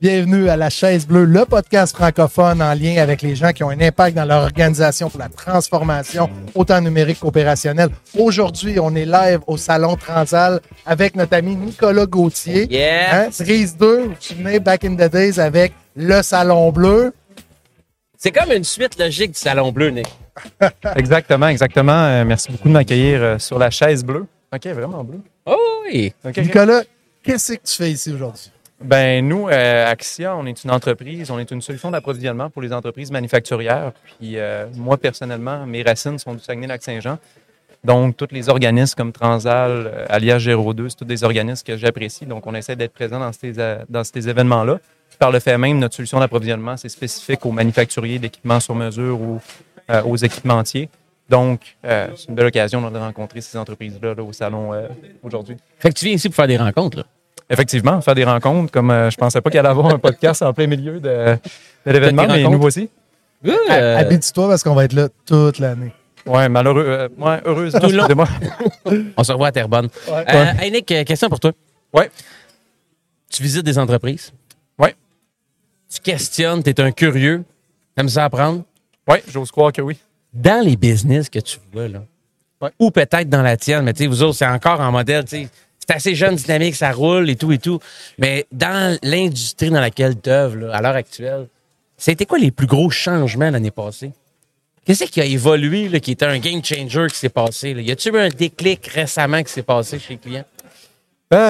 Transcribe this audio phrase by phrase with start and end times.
[0.00, 3.70] Bienvenue à La Chaise Bleue, le podcast francophone en lien avec les gens qui ont
[3.70, 7.88] un impact dans leur organisation pour la transformation, autant numérique qu'opérationnelle.
[8.18, 12.66] Aujourd'hui, on est live au Salon Transal avec notre ami Nicolas Gauthier.
[12.70, 13.26] Yeah.
[13.26, 17.14] Hein, Cerise 2, vous vous souvenez, back in the days avec le Salon Bleu.
[18.18, 20.08] C'est comme une suite logique du Salon Bleu, Nick.
[20.96, 21.92] Exactement, exactement.
[21.92, 24.26] Euh, merci beaucoup de m'accueillir euh, sur la chaise bleue.
[24.52, 25.20] OK, vraiment bleu.
[25.46, 25.56] Oh
[25.86, 26.12] oui.
[26.36, 26.82] Nicolas,
[27.22, 28.50] qu'est-ce que tu fais ici aujourd'hui?
[28.80, 32.72] Ben, nous, euh, Axia, on est une entreprise, on est une solution d'approvisionnement pour les
[32.72, 33.92] entreprises manufacturières.
[34.04, 37.18] Puis euh, moi, personnellement, mes racines sont du Saguenay-Lac-Saint-Jean.
[37.84, 41.76] Donc, tous les organismes comme Transal, euh, alias Géro 2, c'est tous des organismes que
[41.76, 42.26] j'apprécie.
[42.26, 43.32] Donc, on essaie d'être présent dans
[44.04, 44.78] ces, événements-là.
[45.18, 49.40] Par le fait même, notre solution d'approvisionnement, c'est spécifique aux manufacturiers d'équipements sur mesure ou
[50.04, 50.90] aux équipementiers.
[51.30, 54.72] Donc, c'est une belle occasion de rencontrer ces entreprises-là là, au salon
[55.22, 55.56] aujourd'hui.
[55.78, 57.04] Fait que tu viens ici pour faire des rencontres, là.
[57.48, 60.52] Effectivement, faire des rencontres, comme euh, je pensais pas qu'il allait avoir un podcast en
[60.52, 61.36] plein milieu de,
[61.86, 62.88] de l'événement, mais nous voici.
[63.46, 65.92] Euh, Habite-toi parce qu'on va être là toute l'année.
[66.26, 68.06] Ouais, malheureux, euh, ouais, heureusement, Tout le long.
[68.06, 68.28] excusez-moi.
[69.16, 69.88] on se revoit à Terrebonne.
[70.08, 70.24] Ouais.
[70.34, 71.52] Euh, hey, Nick, euh, question pour toi.
[71.94, 72.10] Ouais.
[73.30, 74.32] Tu visites des entreprises?
[74.76, 74.96] Ouais.
[75.88, 77.44] Tu questionnes, tu es un curieux.
[77.94, 78.64] T'aimes ça apprendre?
[79.08, 79.96] Ouais, j'ose croire que oui.
[80.34, 82.00] Dans les business que tu vois, là,
[82.60, 82.70] Ouais.
[82.80, 85.42] ou peut-être dans la tienne, mais tu sais, vous autres, c'est encore en modèle, tu
[85.44, 85.48] sais,
[85.88, 87.78] c'est assez jeune, dynamique, ça roule et tout et tout.
[88.18, 91.48] Mais dans l'industrie dans laquelle tu œuvres, à l'heure actuelle,
[91.96, 94.12] c'était quoi les plus gros changements l'année passée?
[94.84, 97.70] Qu'est-ce qui a évolué, qui était un game changer qui s'est passé?
[97.72, 100.44] Y a-tu eu un déclic récemment qui s'est passé chez les clients?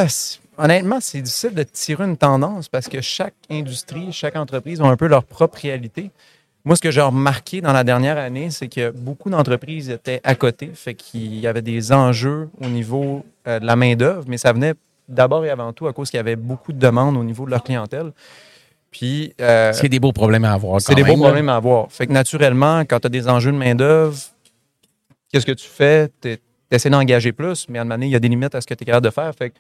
[0.09, 4.89] C'est- honnêtement, c'est difficile de tirer une tendance parce que chaque industrie, chaque entreprise ont
[4.89, 6.11] un peu leur propre réalité.
[6.67, 10.35] Moi, ce que j'ai remarqué dans la dernière année, c'est que beaucoup d'entreprises étaient à
[10.35, 14.53] côté, fait qu'il y avait des enjeux au niveau euh, de la main-d'œuvre, mais ça
[14.53, 14.75] venait
[15.09, 17.53] d'abord et avant tout à cause qu'il y avait beaucoup de demandes au niveau de
[17.53, 18.11] leur clientèle.
[18.91, 20.81] Puis, euh, C'est des beaux problèmes à avoir.
[20.81, 21.87] c'est des beaux problèmes à avoir.
[21.93, 24.19] Fait que naturellement, quand tu as des enjeux de main-d'œuvre,
[25.33, 26.11] qu'est-ce que tu fais?
[26.21, 26.37] Tu
[26.73, 28.67] essaies d'engager plus, mais à un moment donné, il y a des limites à ce
[28.67, 29.33] que tu es capable de faire.
[29.39, 29.55] Fait que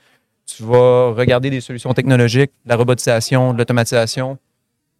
[0.44, 4.38] tu vas regarder des solutions technologiques, de la robotisation, de l'automatisation.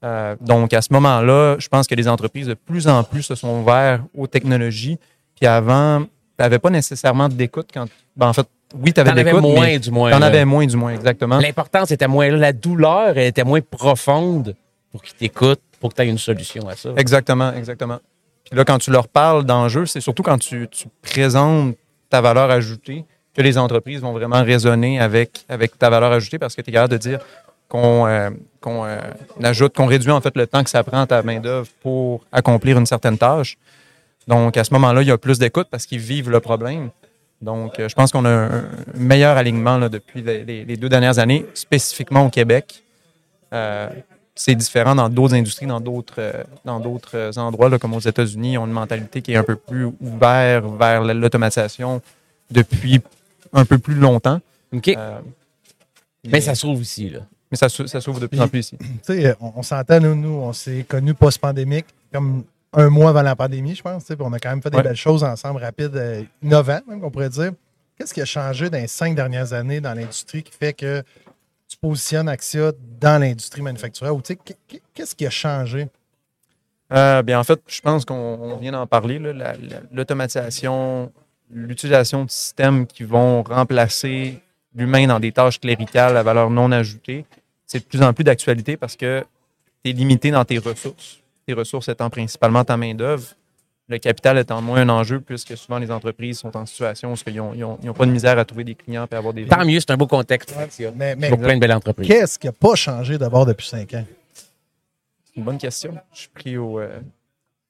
[0.07, 3.35] Euh, donc, à ce moment-là, je pense que les entreprises de plus en plus se
[3.35, 4.99] sont ouvertes aux technologies.
[5.35, 6.09] Puis avant, tu
[6.39, 7.87] n'avais pas nécessairement d'écoute quand.
[8.17, 8.47] ben, en fait,
[8.81, 10.11] oui, tu avais moins, mais du moins.
[10.11, 11.39] tu en avais moins, du moins, exactement.
[11.39, 12.37] L'importance était moins là.
[12.37, 14.55] La douleur elle était moins profonde
[14.91, 16.91] pour qu'ils t'écoutent, pour que tu aies une solution à ça.
[16.97, 17.99] Exactement, exactement.
[18.45, 21.77] Puis là, quand tu leur parles d'enjeux, c'est surtout quand tu, tu présentes
[22.11, 26.55] ta valeur ajoutée que les entreprises vont vraiment raisonner avec, avec ta valeur ajoutée parce
[26.55, 27.21] que tu es capable de dire
[27.69, 28.31] qu'on euh,
[28.67, 29.01] euh,
[29.43, 32.79] ajoute, qu'on réduit en fait le temps que ça prend à ta main-d'œuvre pour accomplir
[32.79, 33.59] une certaine tâche.
[34.29, 36.91] Donc, à ce moment-là, il y a plus d'écoute parce qu'ils vivent le problème.
[37.43, 41.47] Donc, euh, je pense qu'on a un, meilleur alignement là, depuis les, deux dernières années,
[41.55, 42.83] spécifiquement au Québec.
[44.39, 48.59] C'est différent dans d'autres industries, dans d'autres dans d'autres endroits, là, comme aux États-Unis, ils
[48.59, 52.03] ont une mentalité qui est un peu plus ouverte vers l'automatisation
[52.51, 53.01] depuis
[53.53, 54.41] un peu plus longtemps.
[54.73, 54.89] OK.
[54.89, 55.19] Euh,
[56.25, 57.21] Mais ça se trouve ici, là.
[57.63, 58.79] Mais ça, s'ou- ça s'ouvre de plus en plus ici.
[59.41, 63.75] On, on s'entend, nous, nous, on s'est connus post-pandémique, comme un mois avant la pandémie,
[63.75, 64.05] je pense.
[64.19, 64.83] On a quand même fait des Ouais.
[64.83, 67.53] belles choses ensemble, rapides, euh, innovants, même, qu'on pourrait dire.
[67.99, 71.03] Qu'est-ce qui a changé dans les cinq dernières années dans l'industrie qui fait que
[71.69, 74.15] tu positionnes Axia dans l'industrie manufacturière?
[74.15, 74.21] Ou
[74.95, 75.89] qu'est-ce qui a changé?
[76.93, 81.11] Euh, bien, en fait, je pense qu'on on vient d'en parler, là, la- la- l'automatisation,
[81.51, 84.41] l'utilisation de systèmes qui vont remplacer
[84.75, 87.25] l'humain dans des tâches cléricales à valeur non ajoutée,
[87.67, 89.25] c'est de plus en plus d'actualité parce que
[89.85, 91.21] tu es limité dans tes ressources.
[91.47, 93.25] Tes ressources étant principalement ta main-d'œuvre,
[93.89, 97.61] le capital étant moins un enjeu puisque souvent les entreprises sont en situation où ils
[97.61, 99.91] n'ont pas de misère à trouver des clients et à avoir des Tant mieux, c'est
[99.93, 100.55] un beau contexte.
[100.97, 102.09] Mais, mais Pour plein de belles entreprises.
[102.09, 104.05] qu'est-ce qui n'a pas changé d'abord depuis cinq ans?
[104.35, 105.95] C'est une bonne question.
[106.13, 106.99] Je suis pris au, euh,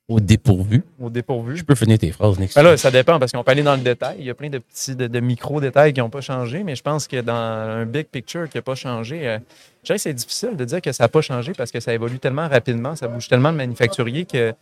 [0.08, 0.84] Au dépourvu.
[1.00, 1.56] au dépourvu.
[1.56, 2.54] Je peux finir tes phrases, Nick.
[2.54, 4.16] Ben là, ça dépend parce qu'on peut aller dans le détail.
[4.20, 6.82] Il y a plein de petits, de, de micro-détails qui n'ont pas changé, mais je
[6.82, 9.38] pense que dans un big picture qui n'a pas changé, euh,
[9.82, 11.92] je dirais que c'est difficile de dire que ça n'a pas changé parce que ça
[11.92, 14.54] évolue tellement rapidement, ça bouge tellement de manufacturiers que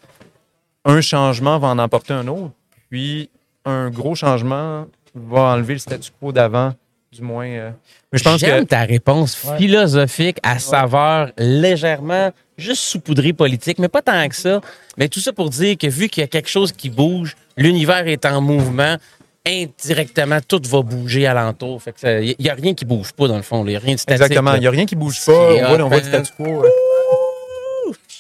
[0.87, 2.53] un changement va en emporter un autre,
[2.89, 3.29] puis
[3.67, 6.73] un gros changement va enlever le statu quo d'avant,
[7.13, 7.47] du moins.
[7.47, 7.71] euh.
[8.13, 9.59] Mais je pense J'aime que ta réponse Ouais.
[9.59, 14.61] philosophique à saveur légèrement juste saupoudrée politique, mais pas tant que ça.
[14.97, 18.07] Mais tout ça pour dire que vu qu'il y a quelque chose qui bouge, l'univers
[18.07, 18.97] est en mouvement,
[19.47, 21.83] indirectement, tout va bouger alentour.
[21.83, 23.65] Fait que il n'y a rien qui bouge pas, dans le fond.
[23.65, 24.23] Il n'y a rien de statique.
[24.23, 24.55] Exactement.
[24.55, 25.33] Il n'y a rien qui bouge pas.
[25.33, 26.65] On voit, on voit le statu quo.
[26.65, 26.69] euh.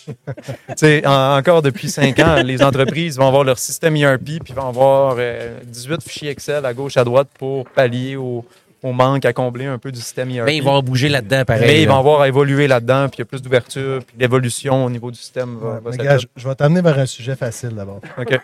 [1.07, 5.17] En- encore depuis cinq ans, les entreprises vont avoir leur système ERP puis vont avoir
[5.19, 8.45] euh, 18 fichiers Excel à gauche, à droite pour pallier aux,
[8.85, 10.45] au manque à combler un peu du système ERP.
[10.47, 11.63] Mais ils vont bouger là-dedans, pareil.
[11.67, 14.85] Mais ils vont avoir à évoluer là-dedans, puis il y a plus d'ouverture, puis l'évolution
[14.85, 16.29] au niveau du système va, Ouais, va mais s'être gars, faite.
[16.37, 18.01] je, je vais t'amener vers un sujet facile d'abord.
[18.19, 18.41] OK.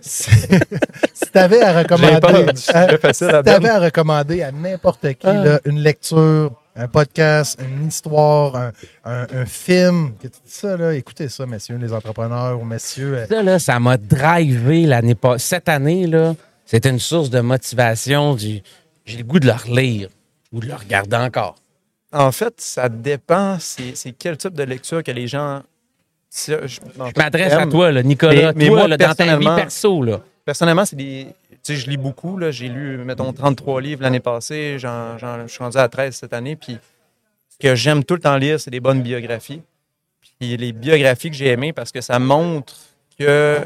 [0.00, 0.30] si
[1.32, 3.66] tu avais à recommander, à- facile à si t'avais Ben.
[3.70, 5.32] à recommander à n'importe qui Ah.
[5.32, 8.72] là, une lecture, un podcast, une histoire, un,
[9.06, 13.14] un- un film, que tu dis ça, là, écoutez ça, messieurs les entrepreneurs ou messieurs.
[13.16, 15.38] euh, Ça, là, ça m'a drivé l'année pas.
[15.38, 16.34] Cette année, là,
[16.66, 18.34] c'était une source de motivation.
[18.34, 18.60] du-
[19.06, 20.08] J'ai le goût de le relire
[20.52, 21.54] ou de le regarder encore.
[22.12, 25.62] En fait, ça dépend, c'est quel type de lecture que les gens.
[26.34, 26.80] je Je
[27.16, 28.34] m'adresse à toi, là, Nicolas.
[28.34, 30.20] Mais- mais toi, moi, là, dans ta vie perso, là.
[30.44, 31.26] Personnellement, c'est des.
[31.50, 32.38] Tu sais, je lis beaucoup.
[32.50, 34.78] J'ai lu, mettons, 33 livres l'année passée.
[34.78, 36.54] J'en- j'en- je suis rendu à 13 cette année.
[36.54, 36.78] Puis,
[37.48, 39.62] ce que j'aime tout le temps lire, c'est des bonnes biographies.
[40.38, 42.74] Puis, les biographies que j'ai aimées parce que ça montre
[43.18, 43.58] que.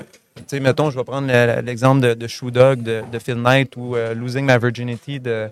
[0.48, 3.96] Tu mettons, je vais prendre le- l'exemple de, de Shoe Dog de, Phil Knight ou
[3.96, 5.48] euh, Losing My Virginity de,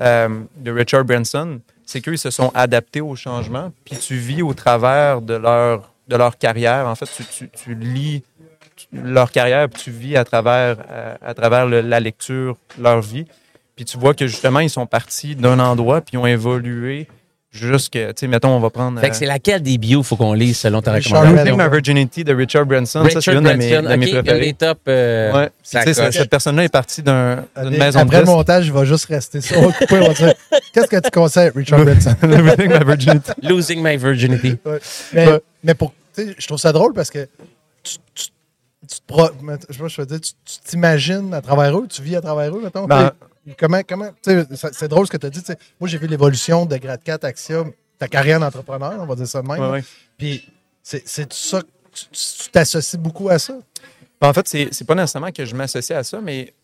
[0.00, 1.60] euh, de Richard Branson.
[1.84, 3.72] C'est qu'ils se sont adaptés au changement.
[3.84, 6.86] Puis, tu vis au travers de leur, de leur carrière.
[6.86, 8.22] En fait, tu, tu, lis
[8.92, 13.26] leur carrière, puis tu vis à travers, euh, à travers la lecture, leur vie.
[13.76, 17.08] Puis tu vois que justement, ils sont partis d'un endroit, puis ils ont évolué
[17.52, 18.98] jusque, tu sais, mettons, on va prendre.
[19.00, 21.56] Fait que c'est laquelle des bios faut qu'on lise selon ta Richard recommandation?
[21.56, 23.04] Losing My Virginity de Richard Branson.
[23.10, 23.52] ça, c'est une de
[23.96, 24.54] mes, préférées.
[24.54, 24.78] top.
[24.88, 25.50] euh, Ouais.
[25.62, 27.44] Cette- cette personne-là est partie d'un- d'une
[27.74, 29.54] Après maison de le montage, il va juste rester ça.
[29.58, 30.34] On va couper, on va dire
[30.72, 32.14] Qu'est-ce que tu conseilles, Richard Branson?
[32.22, 33.30] Losing My Virginity.
[33.42, 34.54] Losing My Virginity.
[34.64, 34.78] Ouais.
[35.12, 35.40] Mais, Ouais.
[35.64, 37.28] mais pour, tu sais, je trouve ça drôle parce que
[37.82, 38.24] tu, tu,
[38.88, 39.28] tu te pro-
[39.68, 42.20] je sais pas, je veux dire, tu tu t'imagines à travers eux, tu vis à
[42.20, 42.86] travers eux, mettons?
[42.86, 43.28] Ben- Puis
[43.58, 45.42] comment, comment, c'est drôle ce que tu as dit.
[45.80, 49.42] Moi, j'ai vu l'évolution de Grad 4 Axiom, ta carrière d'entrepreneur, on va dire ça
[49.42, 49.58] de même.
[49.60, 49.70] Ouais, là.
[49.72, 49.84] ouais.
[50.18, 50.48] Puis
[50.82, 53.58] c'est ça que tu- t'associes beaucoup à ça?
[54.20, 56.54] Ben, en fait, c'est c'est pas nécessairement que je m'associe à ça, mais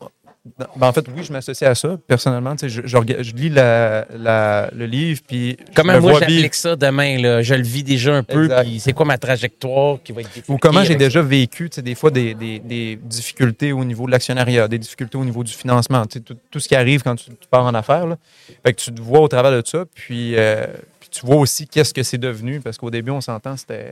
[0.77, 1.97] ben, en fait, oui, je m'associe à ça.
[2.07, 7.21] Personnellement, je, je lis la, la- le livre, puis Comment me moi j'applique ça demain?
[7.21, 7.43] Là?
[7.43, 10.59] Je le vis déjà un peu, puis c'est quoi ma trajectoire qui va être Ou
[10.59, 14.79] comment j'ai déjà vécu, des fois, des, des- des difficultés au niveau de l'actionnariat, des
[14.79, 17.75] difficultés au niveau du financement, tout, tout ce qui arrive quand tu, tu pars en
[17.75, 18.07] affaires.
[18.07, 18.17] Là.
[18.65, 20.67] Fait que tu te vois au travers de ça, puis, euh,
[21.11, 23.91] tu vois aussi qu'est-ce que c'est devenu, parce qu'au début, on s'entend, c'était...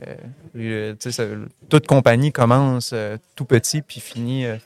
[0.55, 0.93] euh,
[1.69, 4.57] toute compagnie commence euh, tout petit, puis finit euh,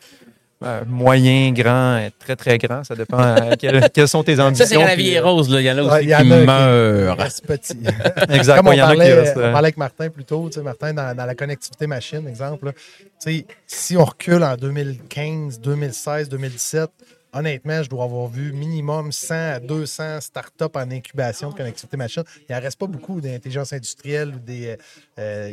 [0.63, 2.83] euh, moyen, grand, euh, très, très grand.
[2.83, 4.65] Ça dépend euh, quelles, quelles sont tes ambitions.
[4.65, 5.49] Ça, c'est quand la vie est rose.
[5.49, 5.59] Là.
[5.61, 7.17] Il y en a aussi Ouais, il y en qui a qui- meurent.
[7.17, 7.77] Reste petit.
[8.29, 8.57] Exact.
[8.57, 10.47] Comme on il y en a qui parlait, restent, on parlait avec Martin plus tôt,
[10.49, 12.65] tu sais, Martin, dans, dans la connectivité machine, exemple.
[12.67, 12.79] là, tu
[13.19, 16.89] sais, si on recule en 2015, 2016, 2017,
[17.33, 22.23] honnêtement, je dois avoir vu minimum 100 à 200 startups en incubation de connectivité machine.
[22.49, 24.75] Il n'en reste pas beaucoup d'intelligence industrielle ou des.
[25.17, 25.51] euh,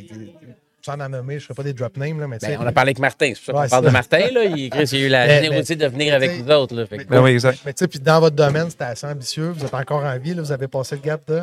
[0.84, 2.52] sans en nommer, je ne ferai pas des drop names, là, mais tu sais.
[2.56, 3.32] Ben, on a parlé avec Martin.
[3.34, 3.90] C'est pour ça qu'on Ouais, parle de.
[3.90, 4.18] Martin.
[4.32, 4.44] Là.
[4.44, 6.74] Il, Chris, il a eu la Mais- générosité de venir mais avec nous autres.
[6.74, 6.86] Là.
[6.86, 7.58] Fait que- Ben oui, exact.
[7.66, 9.50] Mais tu sais, puis dans votre domaine, c'était assez ambitieux.
[9.50, 11.42] Vous êtes encore en vie, là, vous avez passé le gap de?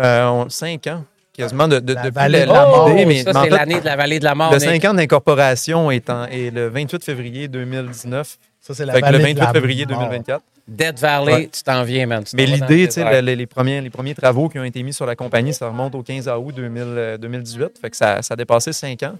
[0.00, 2.88] Euh, on- cinq ans, quasiment, de, de, La depuis vallée la- de la mort.
[2.88, 4.52] l'idée, Oh, mais- ça, mais c'est fait, l'année de la vallée de la mort.
[4.52, 4.68] Le Nick.
[4.68, 8.38] 5 ans d'incorporation est, en- est le 28 février 2019.
[8.60, 9.98] Ça, c'est la Fait le vallée de 28 la février mort.
[9.98, 10.42] 2024.
[10.68, 11.48] Dead Valley, Ouais.
[11.50, 12.22] tu t'en viens, man.
[12.24, 14.92] Tu Mais l'idée, tu sais, les, les premiers, les premiers travaux qui ont été mis
[14.92, 17.78] sur la compagnie, ça remonte au 15 août 2000, euh, 2018.
[17.80, 19.16] Fait que ça, ça a dépassé 5 ans.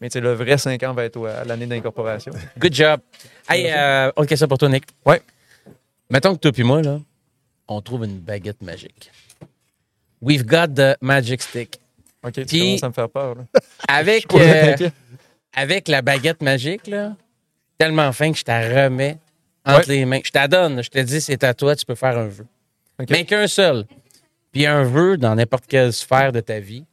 [0.00, 2.32] Mais tu sais, le vrai 5 ans va être à l'année d'incorporation.
[2.58, 3.00] Good job.
[3.48, 4.84] Hey, euh, autre question pour toi, Nick.
[5.06, 5.22] Ouais.
[6.10, 6.98] Mettons que toi puis moi, là,
[7.68, 9.10] on trouve une baguette magique.
[10.20, 11.78] We've got the magic stick.
[12.22, 13.34] OK, tu Puis- commences à me faire peur.
[13.36, 13.42] là.
[13.88, 14.76] Avec, euh,
[15.54, 17.14] avec la baguette magique, là,
[17.78, 19.16] tellement fin que je t'en remets
[19.64, 19.96] entre Ouais.
[19.96, 20.20] les mains.
[20.24, 20.82] Je t'adonne.
[20.82, 22.46] Je te dis, c'est à toi, tu peux faire un vœu.
[23.08, 23.84] Mais qu'un seul.
[24.52, 26.84] Puis un vœu dans n'importe quelle sphère de ta vie.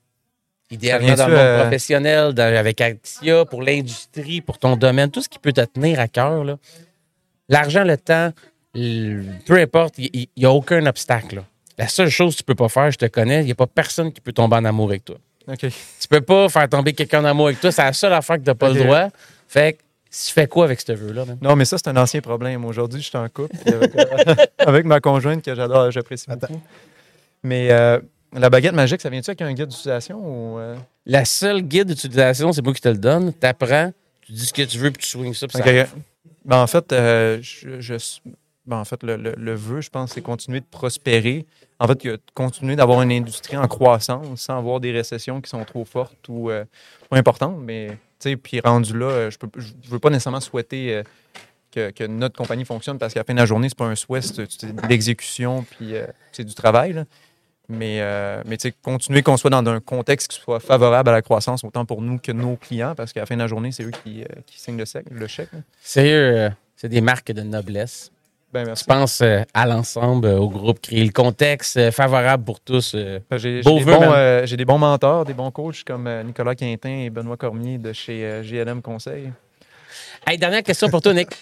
[0.69, 5.21] Idéalement dans le monde euh, professionnel, dans- avec Axia, pour l'industrie, pour ton domaine, tout
[5.21, 6.43] ce qui peut te tenir à cœur.
[7.49, 8.33] L'argent, le temps,
[8.75, 11.37] le- peu importe, il n'y a aucun obstacle.
[11.37, 11.43] là.
[11.77, 13.67] La seule chose que tu peux pas faire, je te connais, il n'y a pas
[13.67, 15.17] personne qui peut tomber en amour avec toi.
[15.47, 15.59] OK.
[15.59, 17.71] Tu peux pas faire tomber quelqu'un en amour avec toi.
[17.71, 19.07] C'est la seule affaire que tu n'as pas le droit.
[19.47, 19.79] Fait que,
[20.11, 21.25] tu fais quoi avec ce vœu-là?
[21.41, 22.65] Non, mais ça, c'est un ancien problème.
[22.65, 26.47] Aujourd'hui, je suis en couple avec, euh, avec ma conjointe que j'adore, j'apprécie Attends.
[26.47, 26.61] beaucoup.
[27.43, 27.99] Mais euh,
[28.33, 30.59] la baguette magique, ça vient-tu avec un guide d'utilisation ou.
[30.59, 30.75] euh?
[31.05, 33.31] La seule guide d'utilisation, c'est moi qui te le donne.
[33.33, 35.47] Tu apprends, tu dis ce que tu veux, puis tu swings ça.
[35.47, 35.87] puis ça Ok.
[36.45, 38.19] Ben, en fait, euh, je, je-
[38.65, 41.45] ben, en fait le, le, le vœu, je pense, c'est continuer de prospérer.
[41.79, 45.85] En fait, continuer d'avoir une industrie en croissance sans avoir des récessions qui sont trop
[45.85, 46.65] fortes ou euh,
[47.11, 47.57] importantes.
[47.61, 51.03] Mais, puis rendu là, euh, je ne veux pas nécessairement souhaiter
[51.75, 53.95] euh, que, notre compagnie fonctionne parce qu'à la fin de la journée, c'est pas un
[53.95, 54.47] souhait, c'est
[54.89, 57.03] l'exécution puis euh, c'est du travail.
[57.69, 58.01] Mais,
[58.81, 62.17] continuer qu'on soit dans un contexte qui soit favorable à la croissance, autant pour nous
[62.17, 64.77] que nos clients, parce qu'à la fin de la journée, c'est eux qui, qui signent
[64.77, 65.49] le, sec- le chèque.
[65.81, 68.11] c'est des marques de noblesse.
[68.57, 68.85] Ben, Je merci.
[68.85, 72.95] pense euh, à l'ensemble, euh, au groupe, créer le contexte euh, favorable pour tous.
[72.95, 77.37] Ben, J'ai des, bons, des bons mentors, des bons coachs comme Nicolas Quintin et Benoît
[77.37, 79.31] Cormier de chez JLM Conseil.
[80.25, 81.29] Hey, dernière question pour toi, Nick.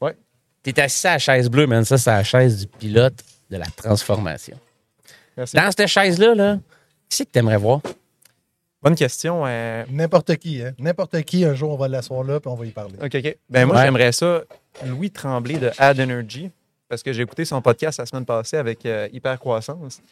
[0.00, 0.16] Ouais.
[0.62, 1.84] T'es assis à la chaise bleue, man.
[1.84, 3.14] Ça, c'est la chaise du pilote
[3.48, 4.58] de la transformation.
[5.36, 5.56] Merci.
[5.56, 6.54] Dans cette chaise-là, là,
[7.08, 7.80] qui c'est que t'aimerais voir?
[8.84, 9.44] Bonne question.
[9.46, 10.72] euh, N'importe qui, hein?
[10.78, 12.94] N'importe qui, un jour, on va l'asseoir là puis on va y parler.
[13.02, 13.36] OK, OK.
[13.48, 13.82] Ben, moi, Ouais.
[13.84, 14.42] j'aimerais ça,
[14.86, 16.50] Louis Tremblay de Ad Energy,
[16.88, 20.02] parce que j'ai écouté son podcast la semaine passée avec euh, Hypercroissance.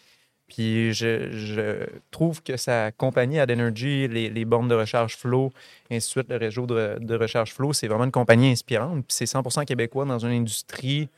[0.48, 5.50] Puis je, je trouve que sa compagnie Ad Energy, les, les bornes de recharge Flow,
[5.90, 9.04] ainsi de suite, le réseau de, de recharge Flow, c'est vraiment une compagnie inspirante.
[9.06, 11.08] Puis c'est 100% québécois dans une industrie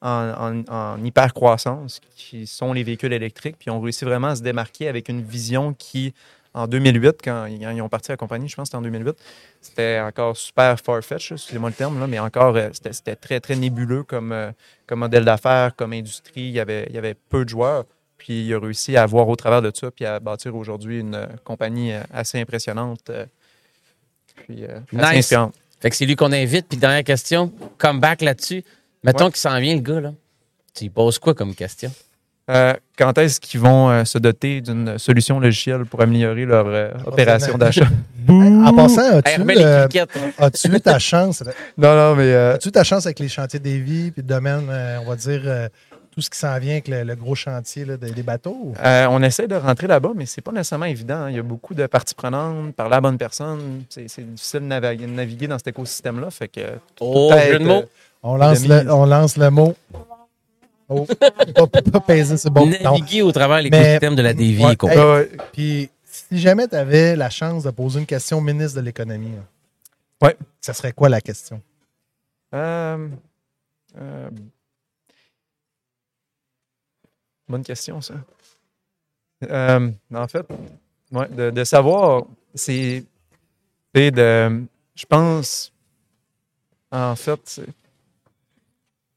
[0.00, 3.56] en, en, en hypercroissance, qui sont les véhicules électriques.
[3.58, 6.14] Puis ils ont réussi vraiment à se démarquer avec une vision qui,
[6.58, 9.16] en 2008, quand ils ont parti la compagnie, je pense que c'était en 2008,
[9.60, 14.02] c'était encore super far-fetched, excusez-moi le terme, là, mais encore, euh, c'était très, très nébuleux
[14.02, 14.50] comme, euh,
[14.86, 16.42] comme modèle d'affaires, comme industrie.
[16.42, 17.84] Il y, avait, il y avait peu de joueurs.
[18.16, 21.14] Puis il a réussi à voir au travers de ça, puis à bâtir aujourd'hui une
[21.14, 23.10] euh, compagnie assez impressionnante.
[24.34, 25.04] puis assez Nice.
[25.18, 25.54] inspirante.
[25.80, 26.66] Fait que c'est lui qu'on invite.
[26.66, 28.64] Puis dernière question, comeback là-dessus.
[29.04, 30.12] Mettons qu'il s'en vient, le gars, là.
[30.74, 31.92] Tu lui poses quoi comme question?
[32.50, 36.90] Euh, quand est-ce qu'ils vont euh, se doter d'une solution logicielle pour améliorer leur euh,
[37.06, 37.86] opération d'achat?
[38.30, 39.36] En passant, Hey,
[40.38, 41.42] as-tu euh, eu ta chance?
[41.78, 44.28] non, non, mais euh, As-tu eu ta chance avec les chantiers des vies puis le
[44.28, 45.68] domaine, euh, on va dire, euh,
[46.14, 48.74] tout ce qui s'en vient avec le, le gros chantier là, des, des bateaux?
[48.84, 51.14] Euh, on essaie de rentrer là-bas, mais c'est pas nécessairement évident.
[51.14, 51.30] hein.
[51.30, 53.84] Il y a beaucoup de parties prenantes, parler à la bonne personne.
[53.88, 56.30] C'est difficile de naviguer, de naviguer dans cet écosystème-là.
[56.30, 56.60] Fait que
[57.00, 57.72] Oh, peut-être, jeu de mots.
[57.82, 57.86] euh,
[58.24, 59.74] On lance, le, on lance le mot.
[60.88, 61.30] Oh, pas,
[61.82, 62.66] pas peser, c'est bon.
[62.66, 64.64] Naviguer au travers de l'écosystème de la dévie.
[64.64, 64.90] Ouais, quoi.
[64.92, 65.30] hey, ouais.
[65.52, 69.32] Puis, si jamais tu avais la chance de poser une question au ministre de l'Économie,
[69.36, 69.42] là,
[70.28, 70.36] Ouais.
[70.60, 71.60] ça serait quoi la question?
[72.54, 73.08] Euh,
[74.00, 74.30] euh,
[77.48, 78.14] bonne question, ça.
[79.44, 80.46] Euh, en fait,
[81.12, 83.04] ouais, de, de savoir, c'est
[83.94, 84.64] c'est de.
[84.94, 85.72] Je pense,
[86.90, 87.66] en fait, c'est-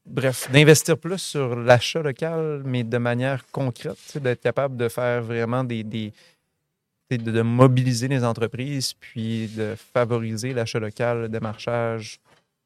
[0.06, 5.64] bref, d'investir plus sur l'achat local, mais de manière concrète, d'être capable de faire vraiment
[5.64, 5.84] des.
[5.84, 12.20] de, mobiliser les entreprises, puis de favoriser l'achat local, le démarchage,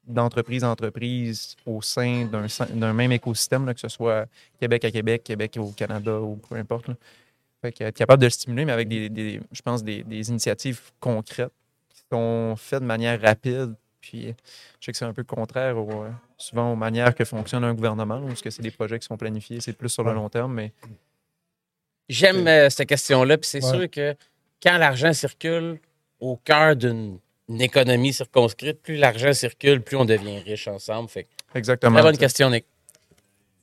[0.06, 4.26] d'entreprise en entreprise au sein d'un même écosystème, que ce soit
[4.60, 6.90] Québec à Québec, Québec au Canada ou peu importe.
[7.60, 11.52] Fait que être capable de le stimuler, mais avec des, je pense, des initiatives concrètes
[11.88, 13.74] qui sont faites de manière rapide.
[14.08, 14.34] Puis
[14.80, 17.74] je sais que c'est un peu contraire au, euh, souvent aux manières que fonctionne un
[17.74, 20.14] gouvernement, parce que c'est des projets qui sont planifiés, c'est plus sur le Ouais.
[20.16, 20.72] long terme, mais
[22.08, 23.36] J'aime euh, cette question-là.
[23.36, 23.78] Puis c'est Ouais.
[23.78, 24.14] sûr que
[24.62, 25.80] quand l'argent circule
[26.20, 31.08] au cœur d'une une économie circonscrite, plus l'argent circule, plus on devient riche ensemble.
[31.08, 31.94] Fait exactement.
[31.94, 32.64] très bonne question, Nick.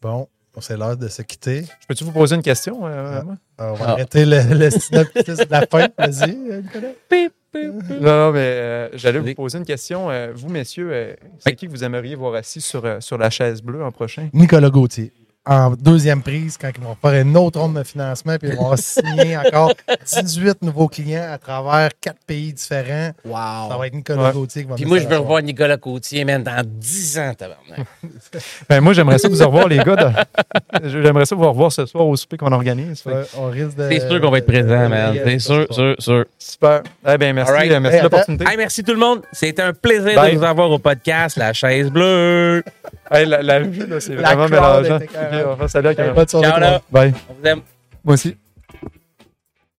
[0.01, 0.27] Bon,
[0.61, 1.63] c'est l'heure de se quitter.
[1.81, 3.21] Je peux-tu vous poser une question, euh,
[3.57, 3.63] Ah.
[3.63, 3.91] Euh, on va Ah.
[3.91, 5.87] arrêter le, le synopsis de la fin.
[5.97, 7.29] Vas-y, Nicolas.
[7.55, 10.09] Non, non, mais euh, j'allais vous poser une question.
[10.09, 11.55] Euh, vous, messieurs, euh, c'est Oui.
[11.55, 14.29] qui que vous aimeriez voir assis sur, euh, sur la chaise bleue en prochain?
[14.33, 15.11] Nicolas Gauthier.
[15.45, 18.73] En deuxième prise, quand ils vont faire une autre ronde de financement, puis ils vont
[18.77, 19.73] signer encore
[20.15, 23.11] 18 nouveaux clients à travers quatre pays différents.
[23.25, 24.31] Ça va être Nicolas Ouais.
[24.31, 27.85] Gauthier qui va Puis moi, je veux revoir Nicolas Côtier, man, dans 10 ans, tabarnak.
[28.69, 29.95] Ben, moi, j'aimerais ça vous revoir, les gars.
[29.97, 33.01] de- J'aimerais ça vous revoir ce soir au souper qu'on organise.
[33.01, 33.89] Fait que Ouais, on risque de.
[33.91, 35.13] C'est sûr qu'on va être présent, man.
[35.25, 36.25] C'est sûr, sûr, sûr.
[36.39, 36.83] Super.
[37.05, 37.71] Eh ben, merci, right.
[37.81, 38.45] merci Hey, de l'opportunité.
[38.49, 39.21] Hey, merci tout le monde.
[39.33, 40.33] C'était un plaisir Bye.
[40.33, 42.63] de vous avoir au podcast La Chaise Bleue.
[43.11, 44.99] Hey, la, la vue, là, c'est vraiment mélangeant.
[45.67, 46.13] Saluer à la caméra.
[46.15, 46.81] bonne soirée, Ciao, là.
[46.91, 47.13] Bye.
[47.29, 47.61] On vous aime.
[48.03, 48.35] Moi aussi.